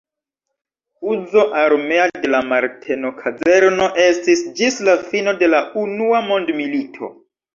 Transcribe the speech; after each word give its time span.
Uzo 1.09 1.43
armea 1.63 2.07
de 2.23 2.31
la 2.35 2.39
Marteno-kazerno 2.53 3.89
estis 4.05 4.43
ĝis 4.61 4.81
la 4.89 4.95
fino 5.11 5.35
de 5.43 5.53
la 5.55 5.59
Unua 5.83 6.25
mondmilito. 6.31 7.13